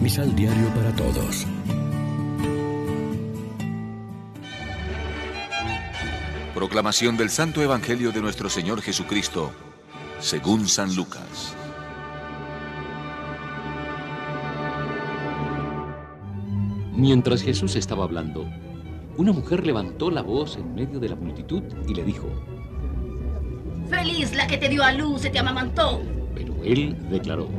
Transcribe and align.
Misal 0.00 0.34
Diario 0.34 0.66
para 0.74 0.96
Todos. 0.96 1.46
Proclamación 6.54 7.18
del 7.18 7.28
Santo 7.28 7.62
Evangelio 7.62 8.10
de 8.10 8.22
nuestro 8.22 8.48
Señor 8.48 8.80
Jesucristo, 8.80 9.52
según 10.18 10.66
San 10.68 10.96
Lucas. 10.96 11.54
Mientras 16.94 17.42
Jesús 17.42 17.76
estaba 17.76 18.04
hablando, 18.04 18.46
una 19.18 19.32
mujer 19.32 19.66
levantó 19.66 20.10
la 20.10 20.22
voz 20.22 20.56
en 20.56 20.74
medio 20.74 20.98
de 20.98 21.10
la 21.10 21.16
multitud 21.16 21.62
y 21.86 21.92
le 21.92 22.04
dijo, 22.04 22.26
Feliz 23.90 24.34
la 24.34 24.46
que 24.46 24.56
te 24.56 24.70
dio 24.70 24.82
a 24.82 24.92
luz 24.92 25.26
y 25.26 25.30
te 25.30 25.38
amamantó. 25.38 26.00
Pero 26.34 26.54
él 26.64 26.96
declaró, 27.10 27.50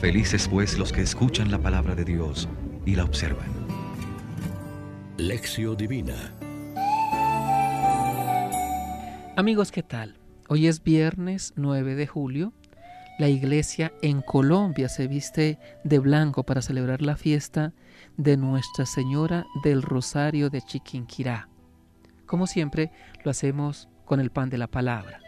Felices 0.00 0.48
pues 0.48 0.78
los 0.78 0.92
que 0.92 1.00
escuchan 1.02 1.50
la 1.50 1.58
palabra 1.58 1.94
de 1.94 2.04
Dios 2.04 2.48
y 2.84 2.94
la 2.94 3.04
observan. 3.04 3.48
Lección 5.16 5.76
Divina 5.76 6.34
Amigos, 9.36 9.72
¿qué 9.72 9.82
tal? 9.82 10.16
Hoy 10.48 10.66
es 10.66 10.82
viernes 10.82 11.54
9 11.56 11.94
de 11.94 12.06
julio. 12.06 12.52
La 13.18 13.28
iglesia 13.28 13.92
en 14.02 14.20
Colombia 14.20 14.88
se 14.88 15.08
viste 15.08 15.58
de 15.84 15.98
blanco 15.98 16.44
para 16.44 16.62
celebrar 16.62 17.00
la 17.00 17.16
fiesta 17.16 17.72
de 18.16 18.36
Nuestra 18.36 18.86
Señora 18.86 19.46
del 19.62 19.82
Rosario 19.82 20.50
de 20.50 20.62
Chiquinquirá. 20.62 21.48
Como 22.26 22.46
siempre, 22.46 22.92
lo 23.24 23.30
hacemos 23.30 23.88
con 24.04 24.20
el 24.20 24.30
pan 24.30 24.50
de 24.50 24.58
la 24.58 24.66
palabra. 24.66 25.20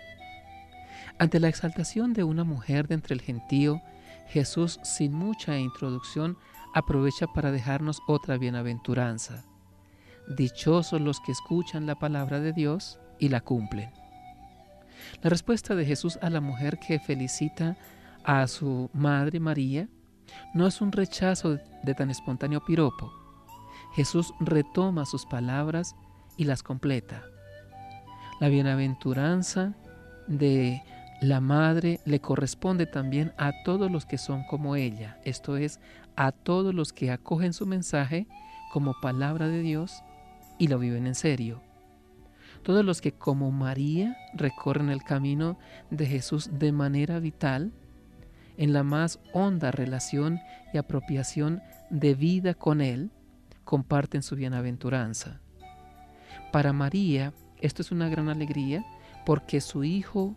Ante 1.18 1.40
la 1.40 1.48
exaltación 1.48 2.12
de 2.12 2.24
una 2.24 2.44
mujer 2.44 2.88
de 2.88 2.94
entre 2.94 3.14
el 3.14 3.22
gentío, 3.22 3.80
Jesús, 4.28 4.80
sin 4.82 5.12
mucha 5.12 5.58
introducción, 5.58 6.36
aprovecha 6.74 7.26
para 7.26 7.52
dejarnos 7.52 8.00
otra 8.06 8.38
bienaventuranza. 8.38 9.44
Dichosos 10.28 11.00
los 11.00 11.20
que 11.20 11.32
escuchan 11.32 11.86
la 11.86 11.94
palabra 11.98 12.40
de 12.40 12.52
Dios 12.52 12.98
y 13.18 13.28
la 13.28 13.40
cumplen. 13.40 13.90
La 15.22 15.30
respuesta 15.30 15.74
de 15.74 15.84
Jesús 15.84 16.18
a 16.20 16.30
la 16.30 16.40
mujer 16.40 16.78
que 16.78 16.98
felicita 16.98 17.76
a 18.24 18.46
su 18.48 18.90
madre 18.92 19.40
María 19.40 19.88
no 20.52 20.66
es 20.66 20.80
un 20.80 20.92
rechazo 20.92 21.58
de 21.82 21.94
tan 21.94 22.10
espontáneo 22.10 22.64
piropo. 22.64 23.12
Jesús 23.94 24.34
retoma 24.40 25.06
sus 25.06 25.24
palabras 25.24 25.94
y 26.36 26.44
las 26.44 26.62
completa. 26.62 27.24
La 28.40 28.48
bienaventuranza 28.48 29.74
de 30.26 30.82
la 31.20 31.40
madre 31.40 32.00
le 32.04 32.20
corresponde 32.20 32.86
también 32.86 33.32
a 33.38 33.52
todos 33.64 33.90
los 33.90 34.04
que 34.04 34.18
son 34.18 34.44
como 34.44 34.76
ella, 34.76 35.18
esto 35.24 35.56
es, 35.56 35.80
a 36.16 36.32
todos 36.32 36.74
los 36.74 36.92
que 36.92 37.10
acogen 37.10 37.52
su 37.52 37.66
mensaje 37.66 38.26
como 38.72 38.94
palabra 39.00 39.48
de 39.48 39.60
Dios 39.60 40.02
y 40.58 40.68
lo 40.68 40.78
viven 40.78 41.06
en 41.06 41.14
serio. 41.14 41.62
Todos 42.62 42.84
los 42.84 43.00
que 43.00 43.12
como 43.12 43.50
María 43.50 44.16
recorren 44.34 44.90
el 44.90 45.02
camino 45.02 45.58
de 45.90 46.06
Jesús 46.06 46.50
de 46.52 46.72
manera 46.72 47.18
vital, 47.18 47.72
en 48.56 48.72
la 48.72 48.82
más 48.82 49.20
honda 49.32 49.70
relación 49.70 50.40
y 50.72 50.78
apropiación 50.78 51.62
de 51.90 52.14
vida 52.14 52.54
con 52.54 52.80
Él, 52.80 53.10
comparten 53.64 54.22
su 54.22 54.36
bienaventuranza. 54.36 55.40
Para 56.52 56.72
María 56.72 57.32
esto 57.60 57.82
es 57.82 57.90
una 57.90 58.08
gran 58.08 58.28
alegría 58.28 58.84
porque 59.24 59.60
su 59.60 59.84
Hijo 59.84 60.34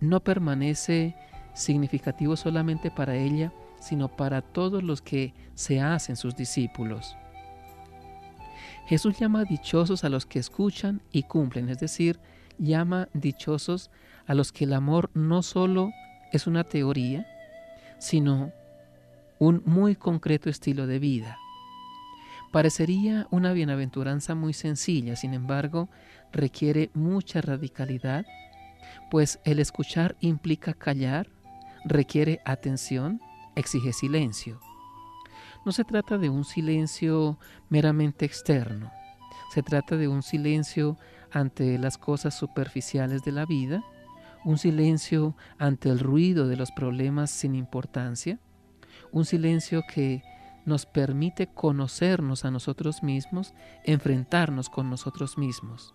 no 0.00 0.20
permanece 0.20 1.14
significativo 1.54 2.36
solamente 2.36 2.90
para 2.90 3.16
ella, 3.16 3.52
sino 3.80 4.08
para 4.08 4.42
todos 4.42 4.82
los 4.82 5.02
que 5.02 5.34
se 5.54 5.80
hacen 5.80 6.16
sus 6.16 6.36
discípulos. 6.36 7.16
Jesús 8.86 9.18
llama 9.18 9.44
dichosos 9.44 10.04
a 10.04 10.08
los 10.08 10.24
que 10.24 10.38
escuchan 10.38 11.02
y 11.12 11.24
cumplen, 11.24 11.68
es 11.68 11.78
decir, 11.78 12.18
llama 12.58 13.08
dichosos 13.12 13.90
a 14.26 14.34
los 14.34 14.52
que 14.52 14.64
el 14.64 14.72
amor 14.72 15.10
no 15.14 15.42
solo 15.42 15.90
es 16.32 16.46
una 16.46 16.64
teoría, 16.64 17.26
sino 17.98 18.52
un 19.38 19.62
muy 19.66 19.94
concreto 19.94 20.50
estilo 20.50 20.86
de 20.86 20.98
vida. 20.98 21.38
Parecería 22.50 23.26
una 23.30 23.52
bienaventuranza 23.52 24.34
muy 24.34 24.54
sencilla, 24.54 25.16
sin 25.16 25.34
embargo, 25.34 25.88
requiere 26.32 26.90
mucha 26.94 27.40
radicalidad, 27.42 28.24
pues 29.10 29.40
el 29.44 29.58
escuchar 29.58 30.16
implica 30.20 30.74
callar, 30.74 31.28
requiere 31.84 32.40
atención, 32.44 33.20
exige 33.56 33.92
silencio. 33.92 34.60
No 35.64 35.72
se 35.72 35.84
trata 35.84 36.18
de 36.18 36.28
un 36.28 36.44
silencio 36.44 37.38
meramente 37.68 38.24
externo, 38.24 38.90
se 39.52 39.62
trata 39.62 39.96
de 39.96 40.08
un 40.08 40.22
silencio 40.22 40.96
ante 41.30 41.78
las 41.78 41.98
cosas 41.98 42.34
superficiales 42.34 43.22
de 43.22 43.32
la 43.32 43.44
vida, 43.44 43.82
un 44.44 44.58
silencio 44.58 45.36
ante 45.58 45.88
el 45.88 45.98
ruido 45.98 46.46
de 46.48 46.56
los 46.56 46.70
problemas 46.70 47.30
sin 47.30 47.54
importancia, 47.54 48.38
un 49.10 49.24
silencio 49.24 49.82
que 49.92 50.22
nos 50.64 50.86
permite 50.86 51.48
conocernos 51.48 52.44
a 52.44 52.50
nosotros 52.50 53.02
mismos, 53.02 53.54
enfrentarnos 53.84 54.68
con 54.68 54.90
nosotros 54.90 55.38
mismos, 55.38 55.94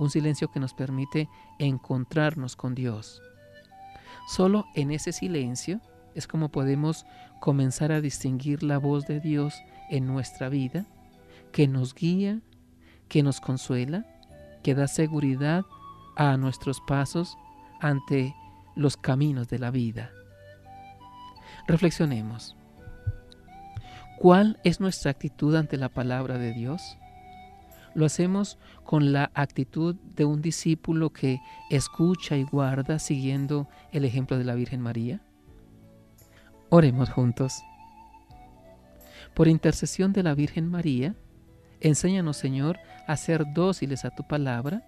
un 0.00 0.10
silencio 0.10 0.50
que 0.50 0.60
nos 0.60 0.74
permite 0.74 1.28
encontrarnos 1.58 2.56
con 2.56 2.74
Dios. 2.74 3.22
Solo 4.26 4.66
en 4.74 4.90
ese 4.90 5.12
silencio 5.12 5.80
es 6.14 6.26
como 6.26 6.48
podemos 6.48 7.04
comenzar 7.40 7.92
a 7.92 8.00
distinguir 8.00 8.62
la 8.62 8.78
voz 8.78 9.06
de 9.06 9.20
Dios 9.20 9.54
en 9.90 10.06
nuestra 10.06 10.48
vida, 10.48 10.86
que 11.52 11.68
nos 11.68 11.94
guía, 11.94 12.40
que 13.08 13.22
nos 13.22 13.40
consuela, 13.40 14.06
que 14.62 14.74
da 14.74 14.88
seguridad 14.88 15.64
a 16.16 16.36
nuestros 16.36 16.80
pasos 16.80 17.36
ante 17.80 18.34
los 18.76 18.96
caminos 18.96 19.48
de 19.48 19.58
la 19.58 19.70
vida. 19.70 20.10
Reflexionemos. 21.66 22.56
¿Cuál 24.18 24.58
es 24.64 24.80
nuestra 24.80 25.10
actitud 25.10 25.54
ante 25.56 25.76
la 25.76 25.88
palabra 25.88 26.38
de 26.38 26.52
Dios? 26.52 26.96
Lo 27.94 28.06
hacemos 28.06 28.58
con 28.84 29.12
la 29.12 29.30
actitud 29.34 29.96
de 30.16 30.24
un 30.24 30.42
discípulo 30.42 31.10
que 31.10 31.40
escucha 31.70 32.36
y 32.36 32.44
guarda 32.44 32.98
siguiendo 32.98 33.68
el 33.92 34.04
ejemplo 34.04 34.38
de 34.38 34.44
la 34.44 34.54
Virgen 34.54 34.80
María. 34.80 35.20
Oremos 36.68 37.10
juntos. 37.10 37.62
Por 39.34 39.48
intercesión 39.48 40.12
de 40.12 40.22
la 40.22 40.34
Virgen 40.34 40.68
María, 40.68 41.14
enséñanos, 41.80 42.36
Señor, 42.36 42.78
a 43.06 43.16
ser 43.16 43.44
dóciles 43.52 44.04
a 44.04 44.10
tu 44.10 44.26
palabra 44.26 44.86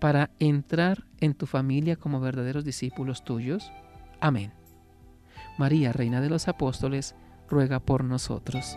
para 0.00 0.30
entrar 0.38 1.04
en 1.20 1.34
tu 1.34 1.46
familia 1.46 1.96
como 1.96 2.20
verdaderos 2.20 2.64
discípulos 2.64 3.24
tuyos. 3.24 3.70
Amén. 4.20 4.52
María, 5.58 5.92
Reina 5.92 6.20
de 6.20 6.28
los 6.28 6.48
Apóstoles, 6.48 7.14
ruega 7.48 7.80
por 7.80 8.04
nosotros. 8.04 8.76